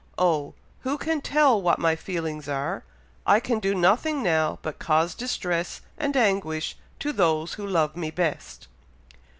[0.17, 0.55] Oh!
[0.79, 2.83] who can tell what my feelings are!
[3.27, 8.09] I can do nothing now but cause distress and anguish to those who love me
[8.09, 8.67] best!"